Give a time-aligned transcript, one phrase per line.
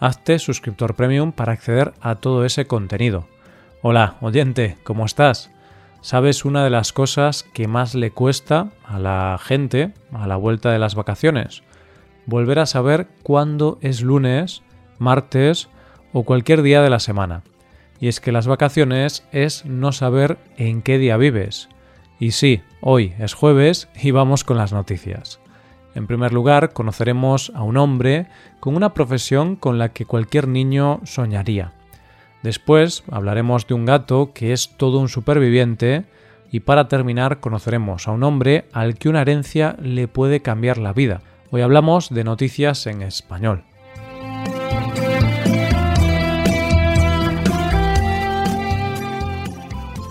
[0.00, 3.26] hazte suscriptor premium para acceder a todo ese contenido.
[3.82, 5.50] Hola, oyente, ¿cómo estás?
[6.00, 10.70] ¿Sabes una de las cosas que más le cuesta a la gente a la vuelta
[10.70, 11.62] de las vacaciones?
[12.26, 14.62] Volver a saber cuándo es lunes,
[14.98, 15.68] martes
[16.12, 17.42] o cualquier día de la semana.
[18.00, 21.68] Y es que las vacaciones es no saber en qué día vives.
[22.18, 25.40] Y sí, hoy es jueves y vamos con las noticias.
[25.96, 28.26] En primer lugar, conoceremos a un hombre
[28.60, 31.72] con una profesión con la que cualquier niño soñaría.
[32.42, 36.04] Después hablaremos de un gato que es todo un superviviente
[36.52, 40.92] y para terminar conoceremos a un hombre al que una herencia le puede cambiar la
[40.92, 41.22] vida.
[41.50, 43.64] Hoy hablamos de noticias en español.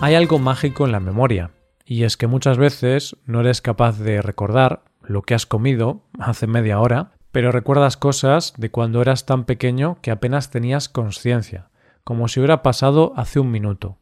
[0.00, 1.52] Hay algo mágico en la memoria,
[1.84, 6.46] y es que muchas veces no eres capaz de recordar lo que has comido hace
[6.46, 11.68] media hora, pero recuerdas cosas de cuando eras tan pequeño que apenas tenías conciencia,
[12.04, 13.98] como si hubiera pasado hace un minuto.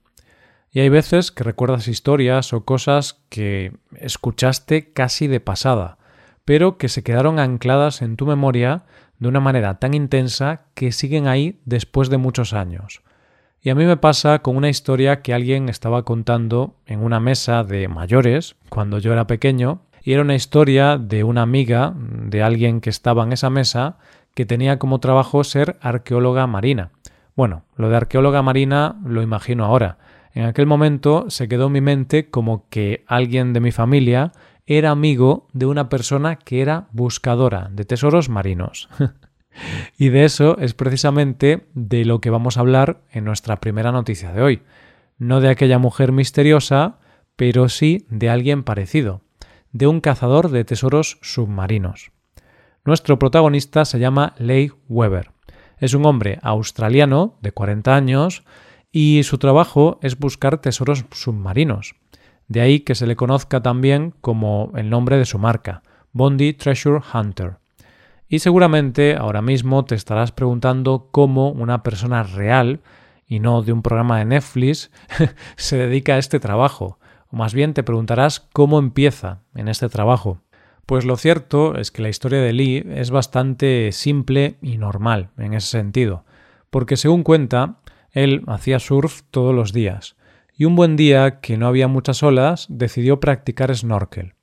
[0.71, 5.99] Y hay veces que recuerdas historias o cosas que escuchaste casi de pasada,
[6.45, 8.85] pero que se quedaron ancladas en tu memoria
[9.19, 13.03] de una manera tan intensa que siguen ahí después de muchos años.
[13.63, 17.65] Y a mí me pasa con una historia que alguien estaba contando en una mesa
[17.65, 22.83] de mayores cuando yo era pequeño y era una historia de una amiga de alguien
[22.83, 23.97] que estaba en esa mesa
[24.35, 26.91] que tenía como trabajo ser arqueóloga marina.
[27.35, 29.97] Bueno, lo de arqueóloga marina lo imagino ahora.
[30.35, 34.33] En aquel momento se quedó en mi mente como que alguien de mi familia
[34.67, 38.91] era amigo de una persona que era buscadora de tesoros marinos.
[39.99, 44.33] y de eso es precisamente de lo que vamos a hablar en nuestra primera noticia
[44.33, 44.63] de hoy.
[45.17, 46.99] No de aquella mujer misteriosa,
[47.37, 49.23] pero sí de alguien parecido
[49.75, 52.13] de un cazador de tesoros submarinos.
[52.85, 55.33] Nuestro protagonista se llama Leigh Weber.
[55.79, 58.45] Es un hombre australiano de 40 años
[58.93, 61.97] y su trabajo es buscar tesoros submarinos.
[62.47, 67.03] De ahí que se le conozca también como el nombre de su marca, Bondi Treasure
[67.13, 67.57] Hunter.
[68.29, 72.81] Y seguramente ahora mismo te estarás preguntando cómo una persona real
[73.27, 74.93] y no de un programa de Netflix
[75.57, 77.01] se dedica a este trabajo
[77.35, 80.41] más bien te preguntarás cómo empieza en este trabajo.
[80.87, 85.55] Pues lo cierto es que la historia de Lee es bastante simple y normal en
[85.55, 86.25] ese sentido,
[86.71, 87.77] porque según cuenta,
[88.13, 90.17] él hacía surf todos los días,
[90.57, 94.35] y un buen día, que no había muchas olas, decidió practicar snorkel.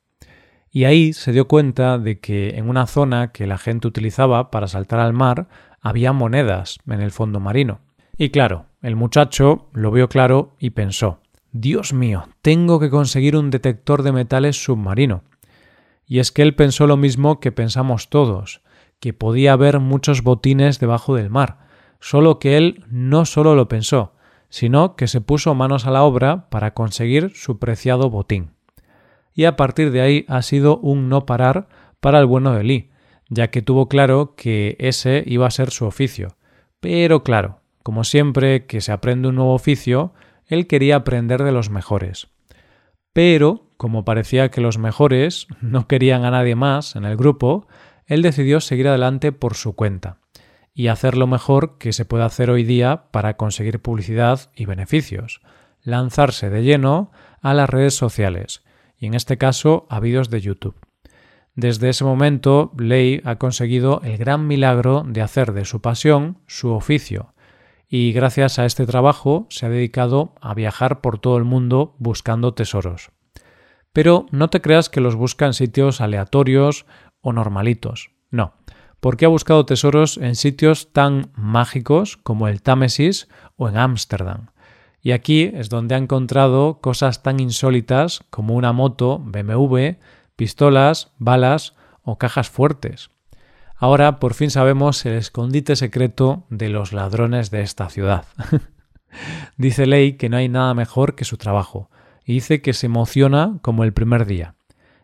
[0.69, 4.68] Y ahí se dio cuenta de que en una zona que la gente utilizaba para
[4.68, 5.47] saltar al mar
[5.80, 7.80] había monedas en el fondo marino.
[8.18, 11.21] Y claro, el muchacho lo vio claro y pensó
[11.53, 15.23] Dios mío, tengo que conseguir un detector de metales submarino.
[16.06, 18.62] Y es que él pensó lo mismo que pensamos todos,
[19.01, 21.59] que podía haber muchos botines debajo del mar,
[22.00, 24.13] solo que él no solo lo pensó,
[24.50, 28.51] sino que se puso manos a la obra para conseguir su preciado botín.
[29.33, 31.68] Y a partir de ahí ha sido un no parar
[32.00, 32.91] para el bueno de Lee,
[33.29, 36.35] ya que tuvo claro que ese iba a ser su oficio.
[36.79, 40.13] Pero claro, como siempre que se aprende un nuevo oficio,
[40.51, 42.28] él quería aprender de los mejores.
[43.13, 47.67] Pero, como parecía que los mejores no querían a nadie más en el grupo,
[48.06, 50.17] él decidió seguir adelante por su cuenta
[50.73, 55.41] y hacer lo mejor que se puede hacer hoy día para conseguir publicidad y beneficios,
[55.84, 58.63] lanzarse de lleno a las redes sociales,
[58.97, 60.75] y en este caso a vídeos de YouTube.
[61.56, 66.72] Desde ese momento, Ley ha conseguido el gran milagro de hacer de su pasión su
[66.72, 67.33] oficio,
[67.94, 72.54] y gracias a este trabajo se ha dedicado a viajar por todo el mundo buscando
[72.54, 73.12] tesoros.
[73.92, 76.86] Pero no te creas que los busca en sitios aleatorios
[77.19, 78.12] o normalitos.
[78.30, 78.54] No,
[79.01, 83.27] porque ha buscado tesoros en sitios tan mágicos como el Támesis
[83.57, 84.51] o en Ámsterdam.
[85.01, 89.98] Y aquí es donde ha encontrado cosas tan insólitas como una moto BMW,
[90.38, 93.10] pistolas, balas o cajas fuertes.
[93.81, 98.25] Ahora por fin sabemos el escondite secreto de los ladrones de esta ciudad.
[99.57, 101.89] dice Ley que no hay nada mejor que su trabajo,
[102.24, 104.54] y dice que se emociona como el primer día.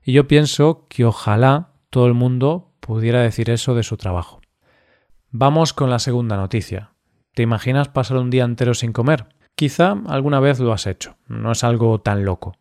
[0.03, 4.41] Y yo pienso que ojalá todo el mundo pudiera decir eso de su trabajo.
[5.31, 6.91] Vamos con la segunda noticia.
[7.33, 9.25] ¿Te imaginas pasar un día entero sin comer?
[9.56, 12.56] Quizá alguna vez lo has hecho, no es algo tan loco.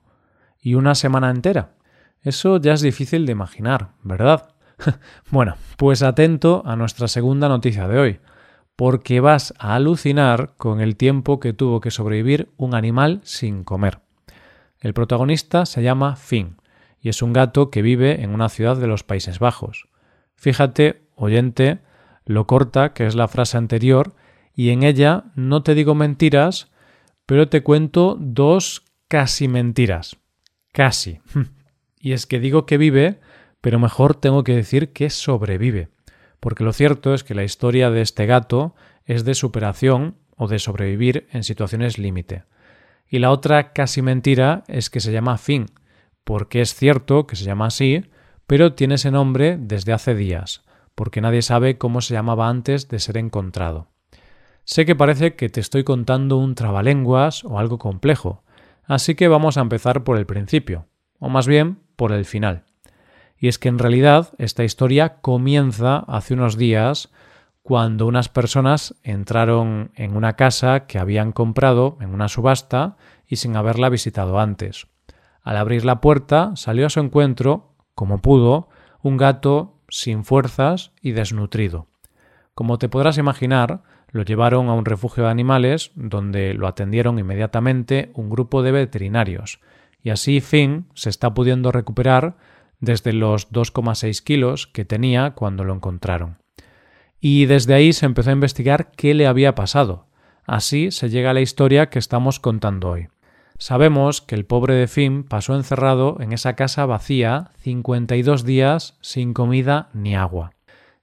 [0.62, 1.74] ¿Y una semana entera?
[2.22, 4.55] Eso ya es difícil de imaginar, ¿verdad?
[5.30, 8.20] bueno, pues atento a nuestra segunda noticia de hoy,
[8.76, 14.00] porque vas a alucinar con el tiempo que tuvo que sobrevivir un animal sin comer.
[14.80, 16.56] El protagonista se llama Finn
[17.00, 19.88] y es un gato que vive en una ciudad de los Países Bajos.
[20.36, 21.78] Fíjate, oyente,
[22.24, 24.14] lo corta que es la frase anterior
[24.54, 26.70] y en ella no te digo mentiras,
[27.24, 30.16] pero te cuento dos casi mentiras.
[30.72, 31.20] Casi.
[32.00, 33.20] y es que digo que vive,
[33.60, 35.88] pero mejor tengo que decir que sobrevive.
[36.40, 38.74] Porque lo cierto es que la historia de este gato
[39.04, 42.44] es de superación o de sobrevivir en situaciones límite.
[43.08, 45.66] Y la otra casi mentira es que se llama Finn,
[46.24, 48.04] porque es cierto que se llama así,
[48.46, 50.62] pero tiene ese nombre desde hace días,
[50.94, 53.88] porque nadie sabe cómo se llamaba antes de ser encontrado.
[54.64, 58.42] Sé que parece que te estoy contando un trabalenguas o algo complejo,
[58.84, 60.86] así que vamos a empezar por el principio,
[61.20, 62.65] o más bien por el final.
[63.38, 67.10] Y es que en realidad esta historia comienza hace unos días
[67.62, 72.96] cuando unas personas entraron en una casa que habían comprado en una subasta
[73.26, 74.86] y sin haberla visitado antes.
[75.42, 78.68] Al abrir la puerta salió a su encuentro, como pudo,
[79.02, 81.88] un gato sin fuerzas y desnutrido.
[82.54, 88.10] Como te podrás imaginar, lo llevaron a un refugio de animales donde lo atendieron inmediatamente
[88.14, 89.60] un grupo de veterinarios,
[90.02, 92.36] y así Finn se está pudiendo recuperar
[92.80, 96.38] desde los 2,6 kilos que tenía cuando lo encontraron.
[97.20, 100.06] Y desde ahí se empezó a investigar qué le había pasado.
[100.44, 103.08] Así se llega a la historia que estamos contando hoy.
[103.58, 109.32] Sabemos que el pobre de Finn pasó encerrado en esa casa vacía 52 días sin
[109.32, 110.52] comida ni agua.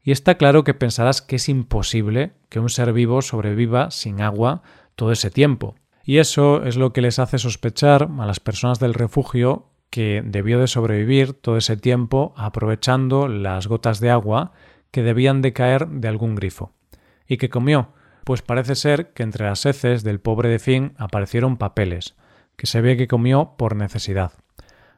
[0.03, 4.61] Y está claro que pensarás que es imposible que un ser vivo sobreviva sin agua
[4.95, 5.75] todo ese tiempo.
[6.05, 10.59] Y eso es lo que les hace sospechar a las personas del refugio que debió
[10.59, 14.51] de sobrevivir todo ese tiempo aprovechando las gotas de agua
[14.89, 16.71] que debían de caer de algún grifo.
[17.27, 17.89] ¿Y que comió?
[18.23, 22.15] Pues parece ser que entre las heces del pobre de Finn aparecieron papeles,
[22.55, 24.31] que se ve que comió por necesidad.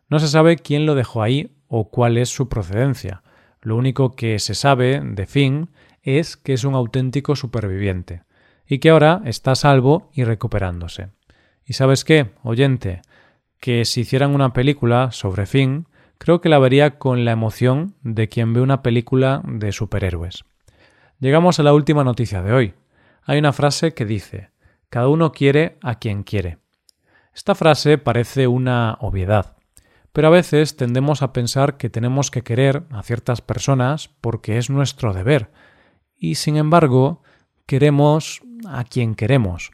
[0.08, 3.22] No se sabe quién lo dejó ahí o cuál es su procedencia.
[3.60, 5.72] Lo único que se sabe de Finn
[6.04, 8.24] es que es un auténtico superviviente
[8.66, 11.10] y que ahora está salvo y recuperándose.
[11.66, 13.02] ¿Y sabes qué, oyente?
[13.60, 15.88] Que si hicieran una película sobre Finn,
[16.18, 20.44] creo que la vería con la emoción de quien ve una película de superhéroes.
[21.20, 22.74] Llegamos a la última noticia de hoy.
[23.24, 24.50] Hay una frase que dice
[24.90, 26.60] Cada uno quiere a quien quiere.
[27.34, 29.56] Esta frase parece una obviedad,
[30.14, 34.70] pero a veces tendemos a pensar que tenemos que querer a ciertas personas porque es
[34.70, 35.52] nuestro deber,
[36.18, 37.24] y sin embargo
[37.66, 39.72] queremos a quien queremos.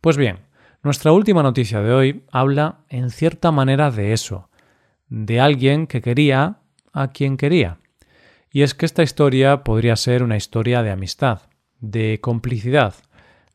[0.00, 0.40] Pues bien,
[0.84, 4.48] nuestra última noticia de hoy habla en cierta manera de eso,
[5.08, 6.58] de alguien que quería
[6.92, 7.78] a quien quería.
[8.52, 11.42] Y es que esta historia podría ser una historia de amistad,
[11.80, 12.94] de complicidad,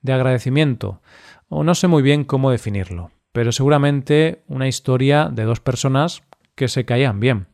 [0.02, 1.02] de agradecimiento,
[1.48, 6.24] o no sé muy bien cómo definirlo pero seguramente una historia de dos personas
[6.56, 7.48] que se caían bien.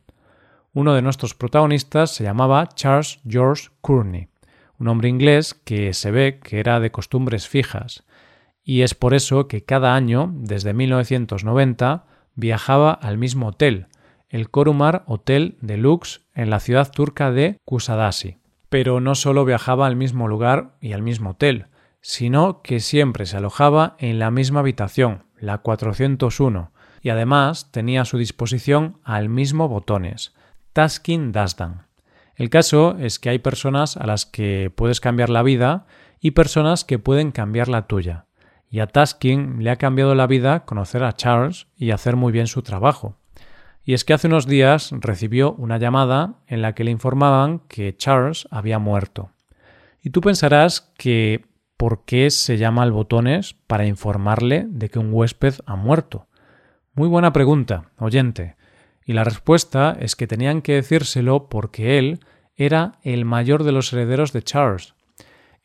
[0.72, 4.28] Uno de nuestros protagonistas se llamaba Charles George Courtney,
[4.78, 8.04] un hombre inglés que se ve que era de costumbres fijas,
[8.68, 13.86] y es por eso que cada año, desde 1990, viajaba al mismo hotel,
[14.28, 18.38] el Korumar Hotel Deluxe en la ciudad turca de Kusadasi.
[18.68, 21.66] Pero no solo viajaba al mismo lugar y al mismo hotel,
[22.00, 28.04] sino que siempre se alojaba en la misma habitación, la 401, y además tenía a
[28.04, 30.34] su disposición al mismo botones,
[30.72, 31.86] Tasking Dasdan.
[32.34, 35.86] El caso es que hay personas a las que puedes cambiar la vida
[36.20, 38.25] y personas que pueden cambiar la tuya.
[38.76, 42.46] Y a Tasking le ha cambiado la vida conocer a Charles y hacer muy bien
[42.46, 43.16] su trabajo.
[43.82, 47.96] Y es que hace unos días recibió una llamada en la que le informaban que
[47.96, 49.30] Charles había muerto.
[50.02, 51.46] Y tú pensarás que
[51.78, 56.26] ¿por qué se llama al botones para informarle de que un huésped ha muerto?
[56.92, 58.56] Muy buena pregunta, oyente.
[59.06, 62.20] Y la respuesta es que tenían que decírselo porque él
[62.56, 64.95] era el mayor de los herederos de Charles.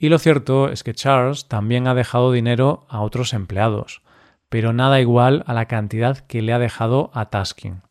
[0.02, 4.02] Y lo cierto es que Charles también ha dejado dinero a otros empleados,
[4.50, 7.84] pero nada igual a la cantidad que le ha dejado a Tasking,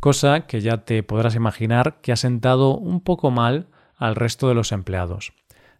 [0.00, 3.66] cosa que ya te podrás imaginar que ha sentado un poco mal
[3.98, 5.34] al resto de los empleados.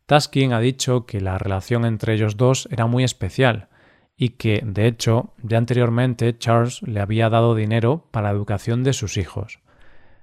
[0.04, 3.68] Taskin ha dicho que la relación entre ellos dos era muy especial
[4.14, 8.92] y que, de hecho, ya anteriormente Charles le había dado dinero para la educación de
[8.92, 9.60] sus hijos.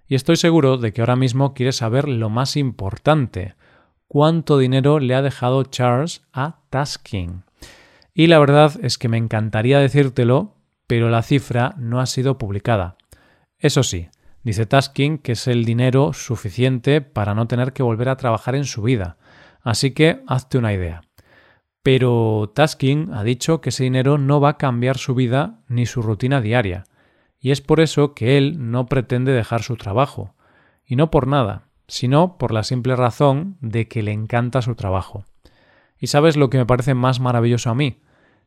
[0.08, 3.56] Y estoy seguro de que ahora mismo quiere saber lo más importante,
[4.08, 7.44] cuánto dinero le ha dejado Charles a Taskin.
[8.14, 10.56] Y la verdad es que me encantaría decírtelo,
[10.88, 12.96] pero la cifra no ha sido publicada.
[13.58, 14.10] Eso sí,
[14.44, 18.66] dice Tasking que es el dinero suficiente para no tener que volver a trabajar en
[18.66, 19.18] su vida.
[19.62, 21.02] Así que hazte una idea.
[21.82, 26.02] Pero Tasking ha dicho que ese dinero no va a cambiar su vida ni su
[26.02, 26.86] rutina diaria,
[27.40, 30.34] y es por eso que él no pretende dejar su trabajo,
[30.84, 35.26] y no por nada, sino por la simple razón de que le encanta su trabajo.
[36.00, 38.02] Y sabes lo que me parece más maravilloso a mí,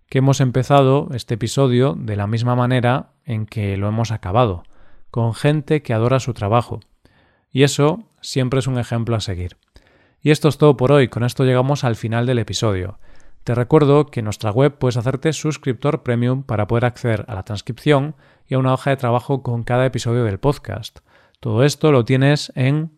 [0.08, 4.64] que hemos empezado este episodio de la misma manera en que lo hemos acabado,
[5.10, 6.80] con gente que adora su trabajo.
[7.50, 9.56] Y eso siempre es un ejemplo a seguir.
[10.20, 12.98] Y esto es todo por hoy, con esto llegamos al final del episodio.
[13.44, 17.44] Te recuerdo que en nuestra web puedes hacerte suscriptor premium para poder acceder a la
[17.44, 18.14] transcripción
[18.46, 20.98] y a una hoja de trabajo con cada episodio del podcast.
[21.40, 22.97] Todo esto lo tienes en